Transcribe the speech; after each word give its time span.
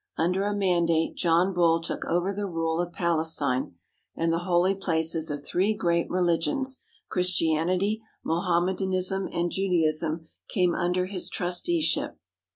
Under 0.17 0.45
a 0.47 0.55
mandate 0.55 1.13
John 1.15 1.53
Bull 1.53 1.79
took 1.79 2.03
over 2.05 2.33
the 2.33 2.47
rule 2.47 2.81
of 2.81 2.91
Palestine, 2.91 3.75
and 4.15 4.33
the 4.33 4.39
holy 4.49 4.73
places 4.73 5.29
of 5.29 5.45
three 5.45 5.75
great 5.75 6.09
religions, 6.09 6.81
Christianity, 7.07 8.01
Mohammedanism, 8.25 9.29
and 9.31 9.51
Juda 9.51 9.87
ism, 9.89 10.27
came 10.49 10.73
under 10.73 11.05
his 11.05 11.29
trusteeship. 11.29 12.17